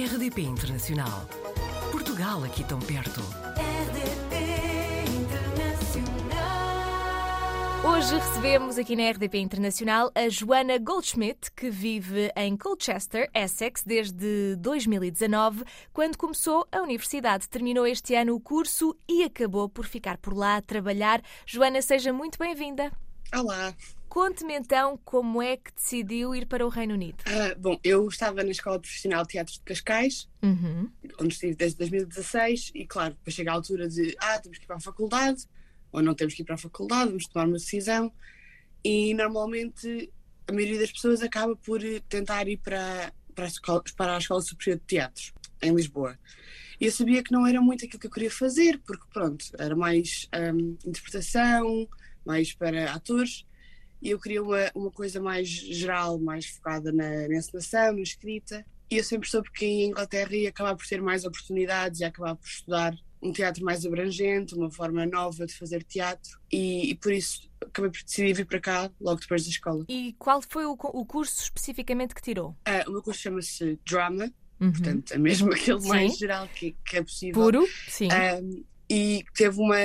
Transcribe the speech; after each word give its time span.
RDP 0.00 0.40
Internacional. 0.40 1.28
Portugal 1.92 2.42
aqui 2.44 2.64
tão 2.64 2.78
perto. 2.78 3.20
RDP 3.20 4.34
Internacional. 5.12 6.40
Hoje 7.84 8.14
recebemos 8.14 8.78
aqui 8.78 8.96
na 8.96 9.10
RDP 9.10 9.40
Internacional 9.40 10.10
a 10.14 10.26
Joana 10.30 10.78
Goldschmidt, 10.78 11.52
que 11.52 11.68
vive 11.68 12.32
em 12.34 12.56
Colchester, 12.56 13.28
Essex, 13.34 13.82
desde 13.84 14.56
2019, 14.56 15.64
quando 15.92 16.16
começou 16.16 16.66
a 16.72 16.80
universidade. 16.80 17.46
Terminou 17.46 17.86
este 17.86 18.14
ano 18.14 18.34
o 18.34 18.40
curso 18.40 18.96
e 19.06 19.22
acabou 19.22 19.68
por 19.68 19.84
ficar 19.84 20.16
por 20.16 20.34
lá 20.34 20.56
a 20.56 20.62
trabalhar. 20.62 21.20
Joana, 21.44 21.82
seja 21.82 22.10
muito 22.10 22.38
bem-vinda. 22.38 22.90
Olá. 23.34 23.74
Conte-me 24.08 24.54
então 24.54 24.98
como 25.04 25.40
é 25.40 25.56
que 25.56 25.72
decidiu 25.72 26.34
ir 26.34 26.46
para 26.46 26.66
o 26.66 26.68
Reino 26.68 26.94
Unido. 26.94 27.22
Ah, 27.26 27.54
bom, 27.56 27.78
eu 27.84 28.08
estava 28.08 28.42
na 28.42 28.50
Escola 28.50 28.80
Profissional 28.80 29.22
de 29.22 29.28
Teatro 29.28 29.54
de 29.54 29.60
Cascais, 29.60 30.28
Uhum. 30.42 30.90
onde 31.20 31.34
estive 31.34 31.54
desde 31.54 31.78
2016, 31.78 32.72
e 32.74 32.86
claro, 32.86 33.14
depois 33.14 33.34
chega 33.34 33.52
a 33.52 33.54
altura 33.54 33.88
de 33.88 34.16
ah, 34.18 34.38
temos 34.40 34.58
que 34.58 34.64
ir 34.64 34.66
para 34.66 34.76
a 34.76 34.80
faculdade, 34.80 35.46
ou 35.92 36.02
não 36.02 36.14
temos 36.14 36.34
que 36.34 36.42
ir 36.42 36.44
para 36.44 36.56
a 36.56 36.58
faculdade, 36.58 37.10
vamos 37.10 37.26
tomar 37.28 37.46
uma 37.46 37.56
decisão, 37.56 38.12
e 38.82 39.14
normalmente 39.14 40.12
a 40.48 40.52
maioria 40.52 40.80
das 40.80 40.90
pessoas 40.90 41.22
acaba 41.22 41.54
por 41.54 41.84
eh, 41.84 42.00
tentar 42.08 42.48
ir 42.48 42.56
para, 42.56 43.12
para, 43.32 43.44
a, 43.44 43.48
escola, 43.48 43.82
para 43.96 44.16
a 44.16 44.18
Escola 44.18 44.42
Superior 44.42 44.78
de 44.80 44.86
Teatro, 44.86 45.32
em 45.62 45.72
Lisboa. 45.72 46.18
E 46.80 46.86
eu 46.86 46.90
sabia 46.90 47.22
que 47.22 47.30
não 47.30 47.46
era 47.46 47.60
muito 47.60 47.84
aquilo 47.84 48.00
que 48.00 48.08
eu 48.08 48.10
queria 48.10 48.30
fazer, 48.30 48.80
porque 48.84 49.04
pronto, 49.12 49.44
era 49.56 49.76
mais 49.76 50.28
hum, 50.52 50.76
interpretação, 50.84 51.86
mais 52.24 52.52
para 52.52 52.92
atores, 52.92 53.44
e 54.02 54.10
eu 54.10 54.18
queria 54.18 54.42
uma, 54.42 54.70
uma 54.74 54.90
coisa 54.90 55.20
mais 55.20 55.48
geral, 55.48 56.18
mais 56.18 56.46
focada 56.46 56.90
na, 56.90 57.28
na 57.28 57.36
encenação, 57.36 57.92
na 57.92 58.00
escrita. 58.00 58.64
E 58.90 58.96
eu 58.96 59.04
sempre 59.04 59.28
soube 59.28 59.50
que 59.52 59.64
em 59.64 59.88
Inglaterra 59.88 60.34
ia 60.34 60.48
acabar 60.48 60.74
por 60.74 60.86
ter 60.86 61.00
mais 61.02 61.24
oportunidades, 61.24 62.00
ia 62.00 62.08
acabar 62.08 62.34
por 62.34 62.46
estudar 62.46 62.94
um 63.22 63.30
teatro 63.32 63.62
mais 63.62 63.84
abrangente, 63.84 64.54
uma 64.54 64.70
forma 64.70 65.04
nova 65.04 65.44
de 65.46 65.54
fazer 65.54 65.84
teatro. 65.84 66.40
E, 66.50 66.90
e 66.90 66.94
por 66.94 67.12
isso 67.12 67.50
acabei 67.60 67.90
por 67.90 68.02
decidir 68.02 68.32
vir 68.32 68.46
para 68.46 68.58
cá 68.58 68.90
logo 68.98 69.20
depois 69.20 69.44
da 69.44 69.50
escola. 69.50 69.84
E 69.88 70.14
qual 70.18 70.40
foi 70.42 70.64
o, 70.64 70.72
o 70.72 71.04
curso 71.04 71.42
especificamente 71.42 72.14
que 72.14 72.22
tirou? 72.22 72.56
Ah, 72.64 72.82
o 72.88 72.92
meu 72.92 73.02
curso 73.02 73.20
chama-se 73.20 73.78
Drama, 73.86 74.32
Uhum. 74.60 74.72
portanto, 74.72 75.12
é 75.12 75.18
mesmo 75.18 75.50
aquele 75.54 75.80
Sim. 75.80 75.88
mais 75.88 76.18
geral 76.18 76.46
que, 76.48 76.76
que 76.84 76.96
é 76.98 77.02
possível. 77.02 77.42
Puro? 77.42 77.66
Sim. 77.88 78.08
Um, 78.12 78.64
e 78.90 79.24
teve 79.34 79.58
uma, 79.58 79.76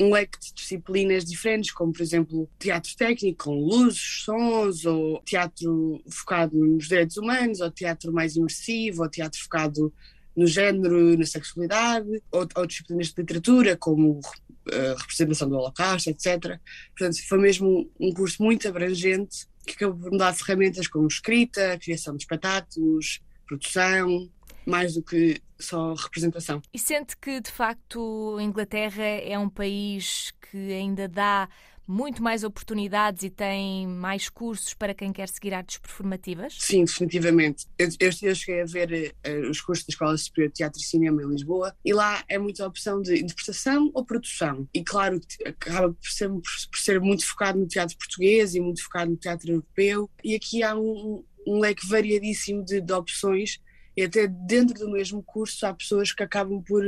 um 0.00 0.12
leque 0.12 0.38
de 0.40 0.54
disciplinas 0.54 1.24
diferentes, 1.24 1.70
como 1.72 1.92
por 1.92 2.02
exemplo 2.02 2.48
teatro 2.58 2.96
técnico, 2.96 3.44
com 3.44 3.54
luzes, 3.54 4.22
sons, 4.24 4.84
ou 4.84 5.20
teatro 5.22 6.02
focado 6.08 6.56
nos 6.56 6.88
direitos 6.88 7.16
humanos, 7.16 7.60
ou 7.60 7.70
teatro 7.70 8.12
mais 8.12 8.36
imersivo, 8.36 9.02
ou 9.02 9.08
teatro 9.08 9.40
focado 9.40 9.92
no 10.36 10.46
género, 10.46 11.16
na 11.16 11.26
sexualidade, 11.26 12.22
ou, 12.30 12.48
ou 12.56 12.66
disciplinas 12.66 13.08
de 13.08 13.14
literatura, 13.18 13.76
como 13.76 14.18
uh, 14.18 14.94
representação 14.98 15.48
do 15.48 15.56
Holocausto, 15.56 16.10
etc. 16.10 16.58
Portanto, 16.96 17.28
foi 17.28 17.38
mesmo 17.38 17.90
um 18.00 18.12
curso 18.12 18.42
muito 18.42 18.66
abrangente 18.66 19.46
que 19.66 19.74
acabou 19.74 19.96
por 19.96 20.10
me 20.10 20.18
dar 20.18 20.34
ferramentas 20.34 20.88
como 20.88 21.06
escrita, 21.06 21.78
criação 21.78 22.16
de 22.16 22.22
espetáculos, 22.22 23.20
produção, 23.46 24.28
mais 24.66 24.94
do 24.94 25.02
que 25.02 25.40
só 25.58 25.94
representação. 25.94 26.60
E 26.72 26.78
sente 26.78 27.16
que, 27.16 27.40
de 27.40 27.50
facto, 27.50 28.36
a 28.38 28.42
Inglaterra 28.42 29.04
é 29.04 29.38
um 29.38 29.48
país 29.48 30.32
que 30.50 30.72
ainda 30.72 31.08
dá 31.08 31.48
muito 31.86 32.22
mais 32.22 32.44
oportunidades 32.44 33.22
e 33.24 33.30
tem 33.30 33.86
mais 33.86 34.28
cursos 34.28 34.72
para 34.72 34.94
quem 34.94 35.12
quer 35.12 35.28
seguir 35.28 35.52
artes 35.52 35.78
performativas? 35.78 36.56
Sim, 36.58 36.84
definitivamente. 36.84 37.66
Eu, 37.78 37.88
eu, 38.00 38.34
cheguei 38.34 38.62
a 38.62 38.64
ver 38.64 39.14
eh, 39.22 39.40
os 39.40 39.60
cursos 39.60 39.84
da 39.84 39.90
Escola 39.90 40.16
Superior 40.16 40.48
de 40.48 40.54
Teatro 40.54 40.80
e 40.80 40.84
Cinema 40.84 41.22
em 41.22 41.28
Lisboa 41.28 41.74
e 41.84 41.92
lá 41.92 42.24
é 42.28 42.38
muita 42.38 42.66
opção 42.66 43.02
de 43.02 43.20
interpretação 43.20 43.90
ou 43.92 44.04
produção. 44.04 44.66
E 44.72 44.82
claro, 44.82 45.20
acaba 45.44 45.92
por 45.92 46.08
ser, 46.08 46.28
por 46.30 46.78
ser 46.78 47.00
muito 47.00 47.26
focado 47.26 47.58
no 47.58 47.66
teatro 47.66 47.96
português 47.98 48.54
e 48.54 48.60
muito 48.60 48.82
focado 48.82 49.10
no 49.10 49.16
teatro 49.16 49.50
europeu. 49.50 50.08
E 50.22 50.34
aqui 50.34 50.62
há 50.62 50.76
um, 50.76 51.24
um 51.46 51.58
leque 51.58 51.86
variadíssimo 51.86 52.64
de, 52.64 52.80
de 52.80 52.92
opções 52.92 53.60
e 53.96 54.02
até 54.02 54.26
dentro 54.26 54.78
do 54.78 54.90
mesmo 54.90 55.22
curso 55.22 55.66
há 55.66 55.74
pessoas 55.74 56.12
que 56.12 56.22
acabam 56.22 56.62
por 56.62 56.84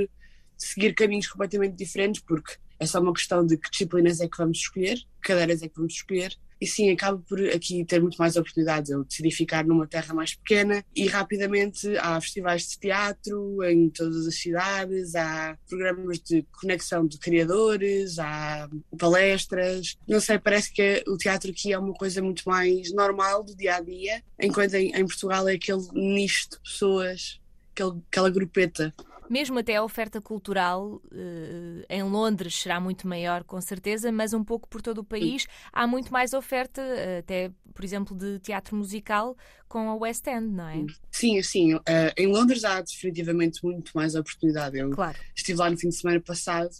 seguir 0.64 0.94
caminhos 0.94 1.26
completamente 1.26 1.76
diferentes 1.76 2.22
porque 2.22 2.54
é 2.78 2.86
só 2.86 3.00
uma 3.00 3.12
questão 3.12 3.47
de 3.47 3.56
que 3.56 3.70
disciplinas 3.70 4.20
é 4.20 4.28
que 4.28 4.36
vamos 4.36 4.58
escolher, 4.58 4.97
que 4.97 5.28
cadeiras 5.28 5.62
é 5.62 5.69
que 5.69 5.76
vamos 5.76 5.94
escolher. 5.94 6.36
E 6.60 6.66
sim, 6.66 6.91
acaba 6.91 7.19
por 7.19 7.38
aqui 7.50 7.84
ter 7.84 8.00
muito 8.00 8.16
mais 8.16 8.36
oportunidades. 8.36 8.91
Eu 8.91 9.04
decidi 9.04 9.30
ficar 9.30 9.64
numa 9.64 9.86
terra 9.86 10.14
mais 10.14 10.34
pequena 10.34 10.84
e 10.94 11.06
rapidamente 11.06 11.94
há 11.98 12.19
festivais 12.20 12.69
de 12.69 12.78
teatro 12.78 13.62
em 13.64 13.91
todas 13.91 14.26
as 14.26 14.36
cidades, 14.36 15.14
há 15.14 15.58
programas 15.69 16.20
de 16.20 16.42
conexão 16.60 17.06
de 17.06 17.19
criadores, 17.19 18.19
há 18.19 18.69
palestras. 18.98 19.97
Não 20.08 20.20
sei, 20.20 20.38
parece 20.38 20.72
que 20.72 21.04
o 21.06 21.19
teatro 21.19 21.50
aqui 21.50 21.72
é 21.72 21.78
uma 21.78 21.92
coisa 21.92 22.22
muito 22.22 22.48
mais 22.48 22.92
normal 22.92 23.42
do 23.42 23.54
dia 23.54 23.76
a 23.76 23.80
dia, 23.80 24.22
enquanto 24.41 24.74
em 24.74 25.06
Portugal 25.06 25.47
é 25.48 25.54
aquele 25.54 25.86
nicho 25.92 26.48
de 26.50 26.60
pessoas, 26.60 27.41
aquele, 27.72 28.00
aquela 28.10 28.30
grupeta. 28.30 28.94
Mesmo 29.30 29.58
até 29.58 29.76
a 29.76 29.82
oferta 29.84 30.20
cultural 30.20 31.00
eh, 31.12 31.86
em 31.88 32.02
Londres 32.02 32.54
será 32.54 32.78
muito 32.78 33.06
maior, 33.08 33.42
com 33.44 33.60
certeza, 33.60 34.12
mas 34.12 34.32
um 34.34 34.44
pouco 34.44 34.68
por 34.68 34.82
todo 34.82 34.98
o 34.98 35.04
país 35.04 35.46
há 35.72 35.86
muito 35.86 36.12
mais 36.12 36.32
oferta, 36.32 36.82
até, 37.18 37.50
por 37.74 37.84
exemplo, 37.84 38.16
de 38.16 38.38
teatro 38.40 38.76
musical 38.76 39.36
com 39.68 39.88
a 39.88 39.94
West 39.96 40.26
End, 40.26 40.46
não 40.48 40.68
é? 40.68 40.84
Sim, 41.10 41.42
sim. 41.42 41.74
Uh, 41.74 41.80
em 42.16 42.26
Londres 42.26 42.64
há 42.64 42.80
definitivamente 42.80 43.64
muito 43.64 43.92
mais 43.94 44.14
oportunidade. 44.14 44.78
Eu 44.78 44.90
Claro. 44.90 45.18
estive 45.34 45.58
lá 45.58 45.70
no 45.70 45.76
fim 45.78 45.88
de 45.88 45.96
semana 45.96 46.20
passado. 46.20 46.70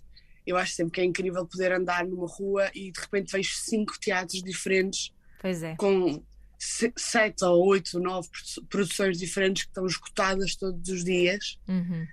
Eu 0.47 0.56
acho 0.59 0.75
sempre 0.75 0.93
que 0.93 1.00
é 1.00 1.05
incrível 1.05 1.47
poder 1.47 1.72
andar 1.72 2.05
numa 2.06 2.26
rua 2.26 2.71
e 2.75 2.93
de 2.93 3.00
repente 3.00 3.32
vejo 3.32 3.55
cinco 3.55 3.99
teatros 3.99 4.43
diferentes 4.43 5.11
Pois 5.41 5.62
é. 5.62 5.75
com 5.76 6.22
se- 6.59 6.93
sete 6.97 7.43
ou 7.44 7.66
oito, 7.69 7.99
nove 7.99 8.28
produ- 8.28 8.66
produções 8.69 9.19
diferentes 9.19 9.62
que 9.62 9.71
estão 9.71 9.87
esgotadas 9.87 10.55
todos 10.55 10.87
os 10.91 11.03
dias. 11.03 11.59
Uhum. 11.66 12.06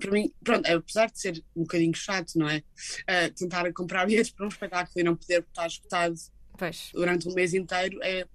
Para 0.00 0.10
mim, 0.10 0.32
pronto, 0.44 0.66
apesar 0.70 1.10
de 1.10 1.20
ser 1.20 1.44
um 1.56 1.62
bocadinho 1.62 1.94
chato, 1.94 2.32
não 2.36 2.48
é? 2.48 2.58
Uh, 2.58 3.32
tentar 3.34 3.72
comprar 3.72 4.04
bilhetes 4.06 4.30
para 4.32 4.44
um 4.46 4.48
espetáculo 4.48 4.92
e 4.96 5.02
não 5.02 5.16
poder 5.16 5.40
estar 5.42 5.66
esgotado 5.66 6.14
Pois. 6.56 6.90
durante 6.92 7.28
um 7.28 7.34
mês 7.34 7.54
inteiro 7.54 7.98
é, 8.02 8.26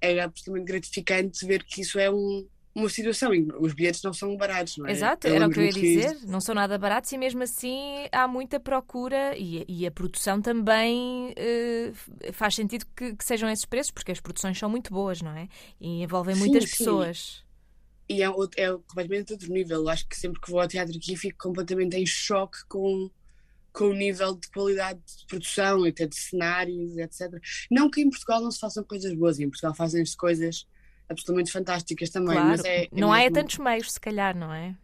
é 0.00 0.20
absolutamente 0.20 0.70
gratificante 0.72 1.46
ver 1.46 1.64
que 1.64 1.80
isso 1.80 1.98
é 1.98 2.10
um- 2.10 2.46
uma 2.74 2.88
situação 2.88 3.34
e 3.34 3.46
os 3.58 3.74
bilhetes 3.74 4.02
não 4.02 4.14
são 4.14 4.34
baratos, 4.34 4.78
não 4.78 4.86
é? 4.86 4.92
Exato, 4.92 5.26
era 5.26 5.46
o 5.46 5.50
que 5.50 5.58
eu 5.60 5.64
ia 5.64 5.72
dizer. 5.72 6.16
Não 6.26 6.40
são 6.40 6.54
nada 6.54 6.78
baratos 6.78 7.12
e 7.12 7.18
mesmo 7.18 7.42
assim 7.42 8.06
há 8.10 8.26
muita 8.26 8.58
procura 8.58 9.36
e, 9.36 9.62
e 9.68 9.86
a 9.86 9.90
produção 9.90 10.40
também 10.40 11.34
eh, 11.36 11.92
faz 12.32 12.54
sentido 12.54 12.86
que, 12.96 13.14
que 13.14 13.24
sejam 13.24 13.50
esses 13.50 13.66
preços, 13.66 13.90
porque 13.90 14.10
as 14.10 14.20
produções 14.20 14.58
são 14.58 14.70
muito 14.70 14.90
boas, 14.90 15.20
não 15.20 15.32
é? 15.36 15.48
E 15.78 16.02
envolvem 16.02 16.34
Sim, 16.34 16.40
muitas 16.40 16.64
sim. 16.64 16.70
pessoas. 16.70 17.44
E 18.08 18.22
é, 18.22 18.26
é 18.26 18.72
completamente 18.86 19.32
outro 19.32 19.52
nível. 19.52 19.88
Acho 19.88 20.06
que 20.08 20.16
sempre 20.16 20.40
que 20.40 20.50
vou 20.50 20.60
ao 20.60 20.68
teatro 20.68 20.94
aqui 20.96 21.16
fico 21.16 21.38
completamente 21.38 21.96
em 21.96 22.04
choque 22.04 22.58
com, 22.68 23.10
com 23.72 23.84
o 23.86 23.94
nível 23.94 24.34
de 24.34 24.48
qualidade 24.50 25.00
de 25.00 25.26
produção, 25.26 25.84
até 25.84 26.06
de 26.06 26.16
cenários, 26.16 26.96
etc. 26.98 27.32
Não 27.70 27.90
que 27.90 28.00
em 28.02 28.10
Portugal 28.10 28.40
não 28.42 28.50
se 28.50 28.58
façam 28.60 28.84
coisas 28.84 29.14
boas, 29.14 29.38
em 29.40 29.48
Portugal 29.48 29.74
fazem-se 29.74 30.16
coisas 30.16 30.66
absolutamente 31.08 31.52
fantásticas 31.52 32.10
também, 32.10 32.34
Claro, 32.34 32.48
mas 32.48 32.64
é, 32.64 32.84
é 32.84 32.88
não 32.92 33.12
há 33.12 33.20
é 33.20 33.22
mesmo- 33.30 33.34
tantos 33.34 33.58
meios, 33.58 33.92
se 33.92 34.00
calhar, 34.00 34.36
não 34.36 34.52
é? 34.52 34.76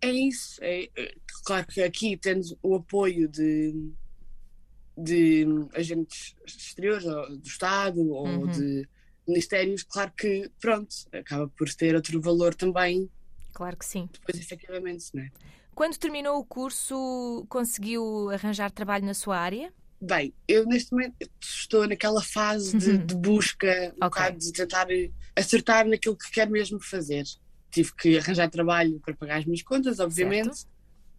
É 0.00 0.10
isso. 0.10 0.58
É, 0.62 0.88
é- 0.96 1.14
claro 1.44 1.66
que 1.66 1.82
aqui 1.82 2.16
tendo 2.16 2.56
o 2.62 2.76
apoio 2.76 3.28
de, 3.28 3.92
de 4.96 5.46
agentes 5.74 6.34
exteriores, 6.46 7.04
do 7.04 7.40
Estado 7.46 8.08
ou 8.10 8.26
Uhum. 8.26 8.46
de 8.46 8.88
ministérios, 9.28 9.82
claro 9.82 10.12
que, 10.16 10.50
pronto, 10.60 10.88
acaba 11.12 11.48
por 11.48 11.68
ter 11.74 11.94
outro 11.94 12.20
valor 12.20 12.54
também, 12.54 13.08
Claro 13.52 13.76
que 13.76 13.84
sim. 13.86 14.08
depois 14.12 14.38
efetivamente, 14.40 15.06
não 15.14 15.22
é? 15.22 15.30
Quando 15.74 15.96
terminou 15.96 16.38
o 16.38 16.44
curso, 16.44 17.44
conseguiu 17.48 18.30
arranjar 18.30 18.70
trabalho 18.70 19.04
na 19.04 19.14
sua 19.14 19.36
área? 19.38 19.72
Bem, 20.00 20.32
eu 20.46 20.64
neste 20.64 20.92
momento 20.92 21.16
estou 21.42 21.86
naquela 21.88 22.22
fase 22.22 22.76
de, 22.76 22.90
Uhum. 22.90 23.06
de 23.06 23.14
busca, 23.16 23.92
um 24.00 24.06
Ok. 24.06 24.22
bocado 24.22 24.38
de 24.38 24.52
tentar 24.52 24.86
acertar 25.36 25.86
naquilo 25.88 26.16
que 26.16 26.30
quero 26.30 26.50
mesmo 26.52 26.80
fazer. 26.80 27.24
Tive 27.70 27.92
que 27.96 28.16
arranjar 28.18 28.48
trabalho 28.48 29.00
para 29.00 29.14
pagar 29.16 29.38
as 29.38 29.44
minhas 29.44 29.62
contas, 29.62 29.98
obviamente, 29.98 30.64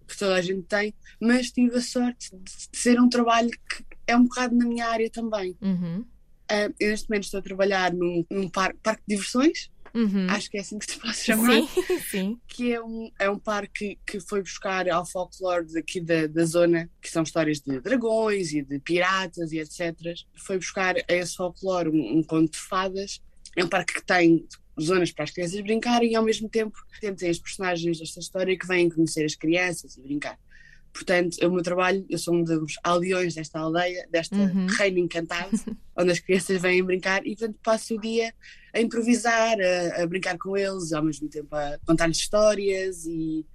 que 0.07 0.17
toda 0.17 0.35
a 0.35 0.41
gente 0.41 0.63
tem, 0.63 0.93
mas 1.21 1.51
tive 1.51 1.75
a 1.77 1.81
sorte 1.81 2.29
de, 2.35 2.41
de 2.43 2.77
ser 2.77 2.99
um 3.01 3.09
trabalho 3.09 3.49
que 3.49 3.85
é 4.07 4.15
um 4.15 4.23
bocado 4.23 4.55
na 4.55 4.65
minha 4.65 4.87
área 4.87 5.09
também. 5.09 5.57
Uhum. 5.61 6.05
Ah, 6.49 6.69
eu 6.79 6.89
neste 6.89 7.09
momento 7.09 7.23
estou 7.25 7.39
a 7.39 7.43
trabalhar 7.43 7.93
num, 7.93 8.25
num 8.29 8.49
par- 8.49 8.75
parque 8.81 9.03
de 9.07 9.15
diversões, 9.15 9.69
Uhum. 9.91 10.27
acho 10.29 10.51
que 10.51 10.57
é 10.57 10.61
assim 10.61 10.77
que 10.77 10.85
se 10.91 10.99
pode 10.99 11.17
chamar, 11.17 11.51
Sim, 11.63 11.67
sim. 12.11 12.39
que 12.47 12.71
é 12.73 12.79
um, 12.81 13.09
é 13.19 13.27
um 13.29 13.39
parque 13.39 13.97
que 14.05 14.19
foi 14.19 14.39
buscar 14.41 14.87
ao 14.87 15.03
folclore 15.03 15.65
daqui 15.73 15.99
da, 15.99 16.27
da 16.27 16.45
zona, 16.45 16.87
que 17.01 17.09
são 17.09 17.23
histórias 17.23 17.59
de 17.59 17.79
dragões 17.79 18.53
e 18.53 18.61
de 18.61 18.77
piratas 18.79 19.51
e 19.51 19.57
etc. 19.57 19.95
Foi 20.45 20.57
buscar 20.57 20.95
a 20.95 21.03
esse 21.13 21.35
folclore 21.35 21.89
um, 21.89 22.19
um 22.19 22.23
conto 22.23 22.51
de 22.51 22.59
fadas 22.59 23.19
é 23.57 23.63
um 23.63 23.67
parque 23.67 23.95
que 23.95 24.05
tem 24.05 24.47
zonas 24.79 25.11
para 25.11 25.23
as 25.23 25.31
crianças 25.31 25.59
brincarem 25.61 26.11
e 26.11 26.15
ao 26.15 26.23
mesmo 26.23 26.47
tempo 26.47 26.77
tem 27.01 27.29
as 27.29 27.39
personagens 27.39 27.97
desta 27.97 28.19
história 28.19 28.55
que 28.57 28.67
vêm 28.67 28.89
conhecer 28.89 29.25
as 29.25 29.33
crianças 29.35 29.97
e 29.97 30.01
brincar. 30.03 30.37
Portanto, 30.99 31.37
o 31.47 31.49
meu 31.49 31.63
trabalho, 31.63 32.05
eu 32.09 32.17
sou 32.17 32.35
um 32.35 32.43
dos 32.43 32.75
aldeões 32.83 33.33
desta 33.33 33.57
aldeia, 33.57 34.05
deste 34.11 34.35
uhum. 34.35 34.65
reino 34.65 34.99
encantado, 34.99 35.49
onde 35.97 36.11
as 36.11 36.19
crianças 36.19 36.61
vêm 36.61 36.83
brincar 36.83 37.25
e, 37.25 37.37
portanto, 37.37 37.57
passo 37.63 37.95
o 37.95 38.01
dia 38.01 38.33
a 38.73 38.81
improvisar, 38.81 39.55
a, 39.61 40.03
a 40.03 40.05
brincar 40.07 40.37
com 40.37 40.57
eles, 40.57 40.91
ao 40.91 41.01
mesmo 41.01 41.29
tempo 41.29 41.55
a 41.55 41.79
contar-lhes 41.85 42.17
histórias 42.17 43.05
e, 43.05 43.45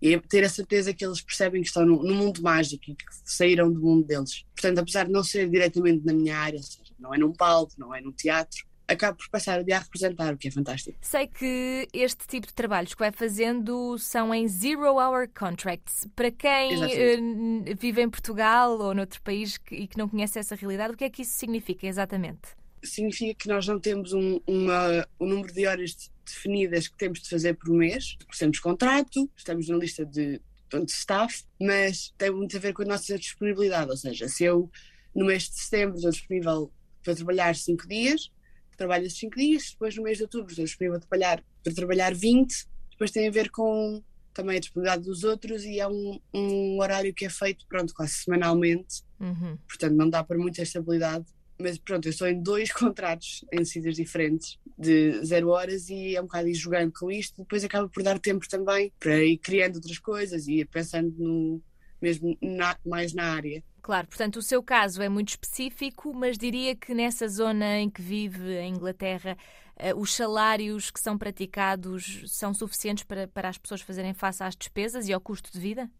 e, 0.00 0.14
a 0.14 0.20
ter 0.20 0.44
a 0.44 0.48
certeza 0.48 0.94
que 0.94 1.04
eles 1.04 1.20
percebem 1.20 1.60
que 1.60 1.68
estão 1.68 1.84
no, 1.84 2.02
no, 2.02 2.14
mundo 2.14 2.40
mágico 2.42 2.84
e 2.88 2.94
que 2.94 3.04
saíram 3.22 3.70
do 3.70 3.82
mundo 3.82 4.06
deles. 4.06 4.42
Portanto, 4.54 4.78
apesar 4.78 5.04
de 5.04 5.12
não 5.12 5.22
ser 5.22 5.50
diretamente 5.50 6.06
na 6.06 6.14
minha 6.14 6.38
área, 6.38 6.62
seja, 6.62 6.94
não 6.98 7.12
é 7.12 7.18
num 7.18 7.34
palco, 7.34 7.74
não 7.76 7.94
é 7.94 8.00
num 8.00 8.12
teatro, 8.12 8.64
acabo 8.86 9.18
por 9.18 9.28
passar 9.28 9.60
o 9.60 9.64
dia 9.64 9.76
a 9.76 9.80
representar, 9.80 10.34
o 10.34 10.36
que 10.36 10.48
é 10.48 10.50
fantástico. 10.50 10.98
Sei 11.00 11.26
que 11.26 11.88
este 11.92 12.26
tipo 12.26 12.46
de 12.46 12.54
trabalhos 12.54 12.94
que 12.94 13.00
vai 13.00 13.12
fazendo 13.12 13.98
são 13.98 14.34
em 14.34 14.46
zero 14.48 14.84
hour 14.84 15.28
contracts. 15.28 16.06
Para 16.14 16.30
quem 16.30 16.76
uh, 16.76 17.76
vive 17.78 18.02
em 18.02 18.10
Portugal 18.10 18.78
ou 18.78 18.94
noutro 18.94 19.20
país 19.22 19.56
que, 19.56 19.74
e 19.74 19.86
que 19.86 19.98
não 19.98 20.08
conhece 20.08 20.38
essa 20.38 20.54
realidade, 20.54 20.94
o 20.94 20.96
que 20.96 21.04
é 21.04 21.10
que 21.10 21.22
isso 21.22 21.32
significa 21.32 21.86
exatamente? 21.86 22.48
Significa 22.82 23.34
que 23.34 23.48
nós 23.48 23.66
não 23.66 23.80
temos 23.80 24.12
um, 24.12 24.40
uma, 24.46 25.06
um 25.18 25.26
número 25.26 25.52
de 25.52 25.66
horas 25.66 26.10
definidas 26.24 26.88
que 26.88 26.96
temos 26.96 27.20
de 27.20 27.28
fazer 27.28 27.54
por 27.54 27.70
mês, 27.70 28.16
temos 28.38 28.58
contrato, 28.58 29.30
estamos 29.36 29.68
na 29.68 29.76
lista 29.76 30.04
de, 30.04 30.40
de 30.70 30.92
staff, 30.92 31.44
mas 31.60 32.12
tem 32.18 32.30
muito 32.30 32.56
a 32.56 32.60
ver 32.60 32.72
com 32.72 32.82
a 32.82 32.86
nossa 32.86 33.18
disponibilidade, 33.18 33.90
ou 33.90 33.96
seja, 33.96 34.28
se 34.28 34.44
eu 34.44 34.70
no 35.14 35.24
mês 35.24 35.44
de 35.44 35.60
setembro 35.60 35.96
estou 35.96 36.10
disponível 36.10 36.72
para 37.02 37.14
trabalhar 37.14 37.54
5 37.54 37.86
dias, 37.86 38.30
trabalho 38.76 39.06
esses 39.06 39.18
5 39.18 39.36
dias, 39.36 39.70
depois 39.70 39.96
no 39.96 40.02
mês 40.02 40.18
de 40.18 40.24
outubro 40.24 40.50
estou 40.50 40.64
disponível 40.64 41.00
trabalhar, 41.00 41.42
para 41.62 41.74
trabalhar 41.74 42.14
20, 42.14 42.66
depois 42.90 43.10
tem 43.10 43.28
a 43.28 43.30
ver 43.30 43.50
com 43.50 44.02
também 44.32 44.56
a 44.56 44.60
disponibilidade 44.60 45.04
dos 45.04 45.22
outros 45.22 45.64
e 45.64 45.78
é 45.78 45.86
um, 45.86 46.20
um 46.34 46.80
horário 46.80 47.14
que 47.14 47.24
é 47.24 47.30
feito, 47.30 47.64
pronto, 47.68 47.94
quase 47.94 48.14
semanalmente, 48.14 49.02
uhum. 49.20 49.56
portanto 49.68 49.94
não 49.94 50.10
dá 50.10 50.24
para 50.24 50.36
muita 50.36 50.62
estabilidade, 50.62 51.24
mas 51.58 51.78
pronto, 51.78 52.06
eu 52.06 52.10
estou 52.10 52.26
em 52.26 52.42
dois 52.42 52.70
contratos 52.74 53.44
em 53.52 53.64
sítios 53.64 53.94
diferentes 53.94 54.58
de 54.76 55.24
zero 55.24 55.50
horas 55.50 55.88
e 55.88 56.16
é 56.16 56.20
um 56.20 56.24
bocado 56.24 56.48
ir 56.48 56.54
jogando 56.54 56.92
com 56.92 57.10
isto, 57.10 57.42
depois 57.42 57.64
acaba 57.64 57.88
por 57.88 58.02
dar 58.02 58.18
tempo 58.18 58.48
também 58.48 58.92
para 58.98 59.22
ir 59.22 59.38
criando 59.38 59.76
outras 59.76 59.98
coisas 59.98 60.48
e 60.48 60.64
pensando 60.64 61.14
no, 61.16 61.62
mesmo 62.02 62.36
na, 62.42 62.76
mais 62.84 63.14
na 63.14 63.32
área. 63.32 63.62
Claro, 63.84 64.06
portanto, 64.06 64.36
o 64.36 64.42
seu 64.42 64.62
caso 64.62 65.02
é 65.02 65.10
muito 65.10 65.28
específico, 65.28 66.14
mas 66.14 66.38
diria 66.38 66.74
que 66.74 66.94
nessa 66.94 67.28
zona 67.28 67.80
em 67.80 67.90
que 67.90 68.00
vive, 68.00 68.56
a 68.56 68.66
Inglaterra, 68.66 69.36
uh, 69.76 70.00
os 70.00 70.14
salários 70.14 70.90
que 70.90 70.98
são 70.98 71.18
praticados 71.18 72.22
são 72.28 72.54
suficientes 72.54 73.04
para, 73.04 73.28
para 73.28 73.50
as 73.50 73.58
pessoas 73.58 73.82
fazerem 73.82 74.14
face 74.14 74.42
às 74.42 74.56
despesas 74.56 75.06
e 75.06 75.12
ao 75.12 75.20
custo 75.20 75.52
de 75.52 75.60
vida? 75.60 75.90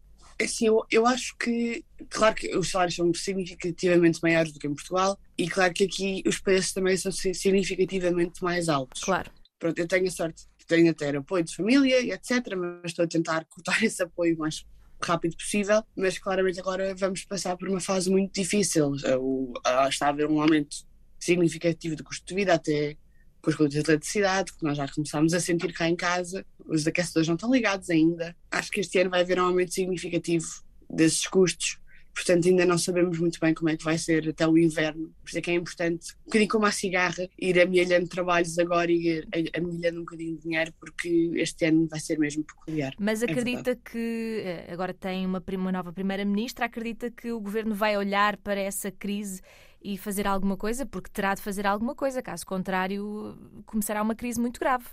Assim, 0.41 0.65
eu, 0.65 0.83
eu 0.89 1.05
acho 1.05 1.37
que, 1.37 1.85
claro 2.09 2.33
que 2.33 2.57
os 2.57 2.71
salários 2.71 2.95
são 2.95 3.13
significativamente 3.13 4.19
maiores 4.23 4.51
do 4.51 4.57
que 4.57 4.65
em 4.65 4.73
Portugal 4.73 5.15
e 5.37 5.47
claro 5.47 5.71
que 5.71 5.83
aqui 5.83 6.23
os 6.25 6.39
preços 6.39 6.73
também 6.73 6.97
são 6.97 7.11
significativamente 7.11 8.43
mais 8.43 8.67
altos. 8.67 9.03
Claro. 9.03 9.29
Pronto, 9.59 9.77
eu 9.77 9.87
tenho 9.87 10.07
a 10.07 10.11
sorte 10.11 10.47
de 10.67 10.89
até 10.89 11.15
apoio 11.15 11.43
de 11.43 11.55
família 11.55 12.01
e 12.01 12.09
etc, 12.09 12.55
mas 12.57 12.85
estou 12.85 13.05
a 13.05 13.07
tentar 13.07 13.45
cortar 13.45 13.77
esse 13.85 14.01
apoio 14.01 14.35
mais 14.39 14.65
rápido 15.05 15.35
possível, 15.37 15.83
mas 15.95 16.17
claramente 16.17 16.59
agora 16.59 16.93
vamos 16.95 17.23
passar 17.25 17.55
por 17.57 17.69
uma 17.69 17.79
fase 17.79 18.09
muito 18.09 18.33
difícil. 18.33 18.93
O, 19.19 19.53
está 19.89 20.07
a 20.07 20.09
haver 20.09 20.27
um 20.27 20.41
aumento 20.41 20.75
significativo 21.19 21.95
do 21.95 22.03
custo 22.03 22.25
de 22.25 22.35
vida, 22.35 22.53
até 22.53 22.97
com 23.41 23.49
as 23.49 23.55
contas 23.55 23.73
de 23.73 23.91
eletricidade, 23.91 24.53
que 24.53 24.63
nós 24.63 24.77
já 24.77 24.87
começámos 24.87 25.33
a 25.33 25.39
sentir 25.39 25.71
cá 25.71 25.87
em 25.87 25.95
casa. 25.95 26.45
Os 26.65 26.87
aquecedores 26.87 27.27
não 27.27 27.35
estão 27.35 27.51
ligados 27.51 27.89
ainda. 27.89 28.35
Acho 28.49 28.71
que 28.71 28.79
este 28.79 28.99
ano 28.99 29.11
vai 29.11 29.21
haver 29.21 29.39
um 29.39 29.45
aumento 29.45 29.73
significativo 29.73 30.47
desses 30.89 31.27
custos 31.27 31.77
portanto 32.15 32.47
ainda 32.47 32.65
não 32.65 32.77
sabemos 32.77 33.19
muito 33.19 33.37
bem 33.41 33.53
como 33.53 33.69
é 33.69 33.75
que 33.75 33.83
vai 33.83 33.97
ser 33.97 34.29
até 34.29 34.47
o 34.47 34.57
inverno. 34.57 35.13
Por 35.21 35.27
isso 35.27 35.37
é 35.37 35.41
que 35.41 35.51
é 35.51 35.53
importante, 35.53 36.13
um 36.21 36.25
bocadinho 36.25 36.49
como 36.49 36.65
a 36.65 36.71
cigarra, 36.71 37.27
ir 37.37 37.59
amelhando 37.59 38.07
trabalhos 38.07 38.57
agora 38.57 38.89
e 38.89 39.23
amelhando 39.53 39.99
um 39.99 40.05
bocadinho 40.05 40.37
de 40.37 40.43
dinheiro, 40.43 40.73
porque 40.79 41.31
este 41.35 41.65
ano 41.65 41.87
vai 41.87 41.99
ser 41.99 42.17
mesmo 42.17 42.43
peculiar. 42.45 42.93
Mas 42.97 43.21
é 43.21 43.25
acredita 43.25 43.71
é 43.71 43.75
que 43.75 44.41
eh, 44.45 44.67
agora 44.71 44.93
tem 44.93 45.25
uma, 45.25 45.43
uma 45.55 45.71
nova 45.71 45.91
Primeira-Ministra, 45.91 46.65
acredita 46.65 47.11
que 47.11 47.31
o 47.31 47.39
governo 47.39 47.75
vai 47.75 47.97
olhar 47.97 48.37
para 48.37 48.61
essa 48.61 48.89
crise 48.89 49.41
e 49.83 49.97
fazer 49.97 50.25
alguma 50.25 50.55
coisa? 50.55 50.85
Porque 50.85 51.09
terá 51.11 51.35
de 51.35 51.41
fazer 51.41 51.67
alguma 51.67 51.93
coisa, 51.93 52.21
caso 52.21 52.45
contrário, 52.45 53.37
começará 53.65 54.01
uma 54.01 54.15
crise 54.15 54.39
muito 54.39 54.59
grave. 54.59 54.85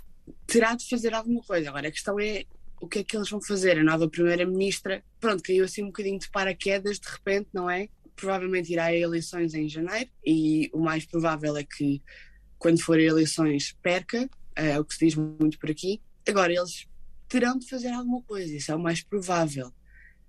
Terá 0.47 0.75
de 0.75 0.89
fazer 0.89 1.15
alguma 1.15 1.41
coisa. 1.43 1.69
Agora, 1.69 1.89
a 1.89 1.91
questão 1.91 2.19
é 2.19 2.45
o 2.83 2.89
que 2.89 2.99
é 2.99 3.05
que 3.05 3.17
eles 3.17 3.31
vão 3.31 3.41
fazer? 3.41 3.79
A 3.79 3.85
nova 3.85 4.09
Primeira-Ministra, 4.09 5.05
pronto, 5.21 5.41
caiu 5.41 5.65
assim 5.65 5.85
um 5.85 5.87
bocadinho 5.87 6.19
de 6.19 6.29
paraquedas 6.29 6.99
de 6.99 7.09
repente, 7.09 7.49
não 7.53 7.71
é? 7.71 7.89
Provavelmente 8.17 8.73
irá 8.73 8.87
a 8.87 8.95
eleições 8.95 9.55
em 9.55 9.69
janeiro 9.69 10.11
e 10.27 10.69
o 10.75 10.81
mais 10.81 11.07
provável 11.07 11.57
é 11.57 11.63
que 11.63 12.03
quando 12.59 12.83
forem 12.83 13.07
eleições 13.07 13.77
perca, 13.81 14.29
é 14.57 14.81
o 14.81 14.85
que 14.85 14.95
se 14.95 15.07
diz 15.07 15.15
muito 15.15 15.61
por 15.61 15.71
aqui. 15.71 16.03
Agora, 16.29 16.53
eles 16.53 16.89
terão 17.29 17.57
de 17.57 17.69
fazer 17.69 17.89
alguma 17.89 18.21
coisa, 18.23 18.53
isso 18.53 18.73
é 18.73 18.75
o 18.75 18.81
mais 18.81 19.01
provável. 19.01 19.73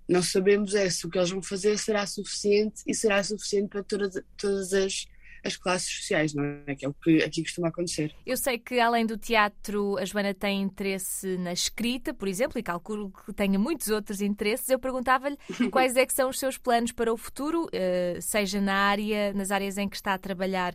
Não 0.08 0.22
sabemos 0.22 0.76
é 0.76 0.88
se 0.88 1.04
o 1.06 1.10
que 1.10 1.18
eles 1.18 1.30
vão 1.30 1.42
fazer 1.42 1.76
será 1.76 2.06
suficiente 2.06 2.82
e 2.86 2.94
será 2.94 3.20
suficiente 3.24 3.68
para 3.68 3.82
todas, 3.82 4.22
todas 4.36 4.72
as 4.72 5.06
as 5.44 5.56
classes 5.56 5.88
sociais, 5.88 6.34
não 6.34 6.44
é? 6.66 6.74
Que 6.74 6.86
é 6.86 6.88
o 6.88 6.94
que 6.94 7.22
aqui 7.22 7.42
costuma 7.42 7.68
acontecer. 7.68 8.14
Eu 8.24 8.36
sei 8.36 8.58
que 8.58 8.80
além 8.80 9.04
do 9.04 9.16
teatro, 9.16 9.96
a 9.98 10.04
Joana 10.04 10.32
tem 10.32 10.62
interesse 10.62 11.36
na 11.38 11.52
escrita, 11.52 12.14
por 12.14 12.26
exemplo, 12.28 12.58
e 12.58 12.62
calculo 12.62 13.12
que 13.24 13.32
tenha 13.32 13.58
muitos 13.58 13.88
outros 13.88 14.20
interesses. 14.20 14.68
Eu 14.68 14.78
perguntava-lhe 14.78 15.36
quais 15.70 15.96
é 15.96 16.06
que 16.06 16.14
são 16.14 16.30
os 16.30 16.38
seus 16.38 16.56
planos 16.56 16.92
para 16.92 17.12
o 17.12 17.16
futuro, 17.16 17.68
eh, 17.72 18.18
seja 18.20 18.60
na 18.60 18.74
área, 18.74 19.32
nas 19.32 19.50
áreas 19.50 19.76
em 19.78 19.88
que 19.88 19.96
está 19.96 20.14
a 20.14 20.18
trabalhar 20.18 20.74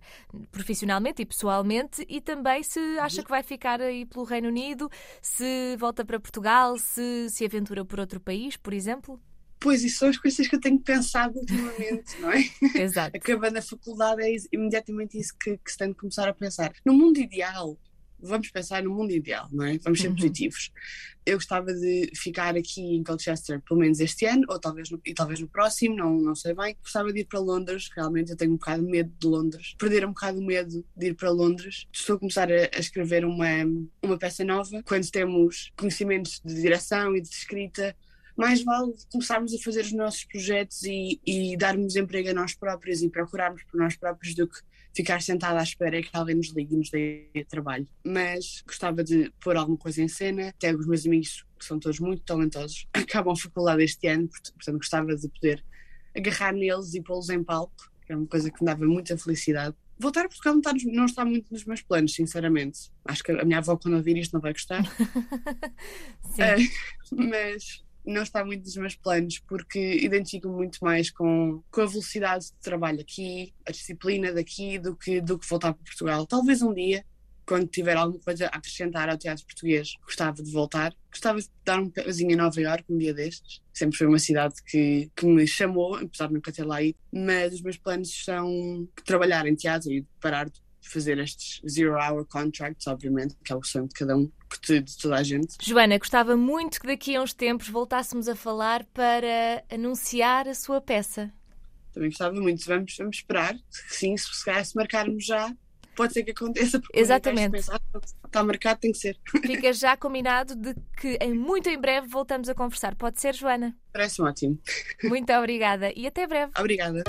profissionalmente 0.51 1.22
e 1.22 1.25
pessoalmente, 1.25 2.06
e 2.07 2.22
também 2.22 2.63
se 2.63 2.80
acha 3.00 3.24
que 3.24 3.30
vai 3.30 3.44
ficar 3.44 3.81
aí 3.81 4.06
pelo 4.06 4.24
Reino 4.24 4.48
Unido, 4.48 4.89
se 5.22 5.75
volta 5.77 6.06
para 6.06 6.19
Portugal, 6.19 6.77
se 6.77 7.30
se 7.30 7.45
aventura 7.45 7.86
por 7.86 8.00
outro 8.00 8.19
país, 8.19 8.57
por 8.57 8.74
exemplo. 8.74 9.19
Pois, 9.60 9.84
isso 9.84 10.00
são 10.00 10.10
as 10.10 10.18
coisas 10.18 10.48
que 10.48 10.56
eu 10.56 10.60
tenho 10.60 10.80
pensado 10.80 11.38
ultimamente, 11.38 12.20
não 12.20 12.32
é? 12.32 12.44
Exato. 12.82 13.18
Acabando 13.18 13.58
a 13.58 13.62
faculdade 13.62 14.22
é 14.22 14.36
imediatamente 14.52 15.20
isso 15.20 15.34
que, 15.38 15.58
que 15.58 15.72
se 15.72 15.78
tem 15.78 15.90
de 15.90 15.96
começar 15.96 16.28
a 16.30 16.34
pensar. 16.34 16.72
No 16.86 16.94
mundo 16.94 17.20
ideal, 17.20 17.78
vamos 18.22 18.50
pensar 18.50 18.84
no 18.84 18.94
mundo 18.94 19.12
ideal, 19.12 19.48
não 19.51 19.66
é? 19.66 19.78
Vamos 19.80 20.00
ser 20.01 20.10
uhum. 20.10 20.16
positivos. 20.16 20.72
Eu 21.25 21.38
gostava 21.38 21.74
de 21.74 22.12
ficar 22.16 22.56
aqui 22.56 22.82
em 22.82 23.04
Colchester 23.04 23.62
pelo 23.62 23.80
menos 23.80 24.00
este 24.00 24.25
ano, 24.25 24.46
ou 24.50 24.60
talvez 24.60 24.89
no, 24.89 25.00
e 25.06 25.13
talvez 25.13 25.39
no 25.39 25.48
próximo, 25.48 25.96
não, 25.96 26.18
não 26.20 26.36
sei 26.36 26.54
bem. 26.54 26.75
Gostava 26.82 27.12
de 27.13 27.22
ir 27.22 27.25
para 27.25 27.39
Londres, 27.39 27.89
realmente 27.96 28.32
eu 28.32 28.38
tenho 28.38 28.51
um 28.54 28.58
bocado 28.58 28.84
de 28.84 28.92
medo 28.92 29.12
de 29.18 29.28
Londres. 29.28 29.75
Perder 29.78 30.06
um 30.06 30.10
bocado 30.10 30.39
o 30.39 30.46
medo 30.46 30.86
de 30.96 31.08
ir 31.08 31.16
para 31.16 31.30
Londres. 31.30 31.88
Estou 31.92 32.16
a 32.16 32.20
começar 32.20 32.51
a, 32.51 32.70
a 32.75 32.80
escrever 32.80 33.25
uma, 33.25 33.48
uma 34.04 34.18
peça 34.18 34.44
nova. 34.44 34.82
Quando 34.84 35.10
temos 35.10 35.72
conhecimentos 35.78 36.42
de 36.44 36.56
direção 36.56 37.16
e 37.16 37.22
de 37.22 37.30
escrita, 37.30 37.96
mais 38.39 38.63
vale 38.63 38.93
começarmos 39.12 39.53
a 39.53 39.58
fazer 39.58 39.81
os 39.81 39.91
nossos 39.91 40.24
projetos 40.24 40.81
e, 40.84 41.19
e 41.25 41.58
darmos 41.58 41.98
emprego 41.98 42.29
a 42.29 42.34
nós 42.34 42.55
próprios 42.55 43.01
e 43.01 43.10
procurarmos 43.10 43.63
por 43.63 43.77
nós 43.77 43.98
próprios 43.98 44.34
do 44.34 44.48
que 44.48 44.60
ficar 44.96 45.22
sentada 45.22 45.60
à 45.60 45.63
espera 45.63 46.01
que 46.01 46.10
alguém 46.13 46.36
nos 46.36 46.53
ligue 46.55 46.74
e 46.74 46.77
nos 46.77 46.89
dê 46.89 47.29
trabalho. 47.50 47.86
Mas 48.01 48.63
gostava 48.65 49.03
de 49.03 49.29
pôr 49.41 49.58
alguma 49.58 49.77
coisa 49.77 50.01
em 50.01 50.08
cena, 50.08 50.48
até 50.48 50.74
os 50.74 50.88
meus 50.88 51.05
amigos, 51.05 51.46
que 51.60 51.65
são 51.65 51.77
todos 51.77 52.00
muito 52.00 52.24
talentosos, 52.24 52.88
acabam 52.96 53.34
a 53.34 53.36
faculdade 53.36 53.84
este 53.84 54.08
ano, 54.08 54.29
portanto 54.29 54.77
gostava 54.77 55.13
de 55.17 55.27
poder 55.27 55.62
agarrar 56.15 56.53
neles 56.53 56.93
e 56.93 57.01
pô-los 57.01 57.29
em 57.29 57.43
palco, 57.43 57.91
que 58.05 58.13
é 58.13 58.15
uma 58.15 58.25
coisa 58.25 58.50
que 58.50 58.62
me 58.62 58.67
dava 58.67 58.86
muita 58.86 59.17
felicidade. 59.17 59.75
Voltar 60.00 60.25
a 60.25 60.29
Portugal 60.29 60.53
não 60.53 60.62
está, 60.62 60.74
não 60.89 61.05
está 61.05 61.25
muito 61.25 61.51
nos 61.51 61.65
meus 61.65 61.81
planos, 61.81 62.15
sinceramente. 62.15 62.89
Acho 63.03 63.22
que 63.22 63.34
a 63.34 63.43
minha 63.43 63.58
avó, 63.58 63.75
quando 63.75 63.96
ouvir 63.98 64.15
isto, 64.15 64.31
não 64.31 64.39
vai 64.39 64.53
gostar. 64.53 64.81
Sim. 66.24 66.63
Uh, 67.12 67.27
mas 67.29 67.84
não 68.06 68.24
está 68.24 68.44
muito 68.44 68.63
nos 68.63 68.75
meus 68.75 68.96
planos, 68.96 69.39
porque 69.39 69.98
identifico 69.98 70.50
muito 70.50 70.79
mais 70.82 71.12
com, 71.12 71.62
com 71.72 71.82
a 71.82 71.86
velocidade 71.86 72.46
de 72.46 72.60
trabalho 72.62 73.01
aqui, 73.01 73.53
a 73.65 73.72
disciplina 73.72 74.34
daqui, 74.34 74.79
do 74.79 74.96
que, 74.96 75.22
do 75.22 75.38
que 75.38 75.48
voltar 75.48 75.74
para 75.74 75.84
Portugal. 75.84 76.25
Talvez 76.25 76.62
um 76.62 76.74
dia, 76.74 77.06
quando 77.46 77.68
tiver 77.68 77.98
alguma 77.98 78.22
coisa 78.22 78.46
a 78.48 78.58
acrescentar 78.58 79.10
ao 79.10 79.18
teatro 79.18 79.46
português, 79.46 79.94
gostava 80.03 80.41
de 80.41 80.51
voltar. 80.51 80.94
Gostava 81.12 81.39
de 81.39 81.50
dar 81.65 81.79
um 81.79 81.89
pezinho 81.89 82.32
em 82.32 82.36
Nova 82.36 82.62
Iorque 82.62 82.94
um 82.94 82.98
dia 82.98 83.13
destes. 83.13 83.62
Sempre 83.74 83.98
foi 83.98 84.08
uma 84.08 84.20
cidade 84.20 84.56
que, 84.63 85.10
que 85.15 85.25
me 85.25 85.48
chamou, 85.48 85.96
apesar 85.96 86.27
de 86.27 86.34
nunca 86.34 86.51
ter 86.51 86.63
lá 86.63 86.82
ido. 86.82 86.98
Mas 87.12 87.53
os 87.53 87.62
meus 87.62 87.77
planos 87.77 88.24
são 88.24 88.88
trabalhar 89.03 89.48
em 89.48 89.56
teatro 89.56 89.91
e 89.91 90.06
parar 90.22 90.48
de 90.50 90.62
fazer 90.81 91.17
estes 91.19 91.62
zero 91.69 91.93
hour 91.93 92.25
contracts, 92.25 92.88
obviamente, 92.88 93.36
que 93.43 93.51
é 93.51 93.55
o 93.55 93.63
sonho 93.63 93.88
de 93.88 93.93
cada 93.93 94.17
um, 94.17 94.31
de 94.67 94.98
toda 94.98 95.15
a 95.15 95.24
gente. 95.24 95.55
Joana, 95.62 95.98
gostava 95.98 96.36
muito 96.36 96.79
que 96.79 96.88
daqui 96.88 97.15
a 97.15 97.21
uns 97.21 97.33
tempos 97.33 97.69
voltássemos 97.69 98.27
a 98.27 98.36
falar 98.36 98.86
para 98.93 99.63
anunciar 99.69 100.48
a 100.48 100.53
sua 100.53 100.81
peça. 100.81 101.31
Também 101.93 102.09
gostava 102.09 102.39
muito. 102.39 102.65
Vamos, 102.65 102.95
vamos 102.98 103.17
esperar. 103.17 103.57
Sim, 103.69 104.15
se, 104.15 104.27
se 104.33 104.75
marcarmos 104.75 105.25
já, 105.25 105.53
pode 105.95 106.13
ser 106.13 106.24
que 106.24 106.31
aconteça. 106.31 106.79
Porque 106.79 107.00
Exatamente. 107.00 107.51
Pensar, 107.51 107.81
está 108.25 108.43
marcado, 108.43 108.79
tem 108.79 108.91
que 108.91 108.98
ser. 108.98 109.17
Fica 109.45 109.74
já 109.74 109.98
combinado 109.98 110.55
de 110.55 110.74
que 110.98 111.17
em 111.21 111.33
muito 111.33 111.67
em 111.67 111.79
breve 111.79 112.07
voltamos 112.07 112.48
a 112.48 112.55
conversar. 112.55 112.95
Pode 112.95 113.19
ser, 113.19 113.36
Joana? 113.36 113.75
Parece 113.91 114.21
ótimo. 114.21 114.59
Muito 115.03 115.31
obrigada 115.33 115.91
e 115.95 116.07
até 116.07 116.25
breve. 116.25 116.51
Obrigada. 116.57 117.03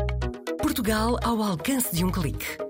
Portugal 0.58 1.18
ao 1.22 1.42
alcance 1.42 1.94
de 1.94 2.04
um 2.04 2.10
clique. 2.10 2.69